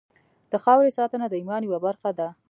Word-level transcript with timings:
د 0.51 0.53
خاورې 0.63 0.91
ساتنه 0.97 1.25
د 1.29 1.33
ایمان 1.41 1.61
یوه 1.63 1.79
برخه 1.85 2.11
ده. 2.17 2.27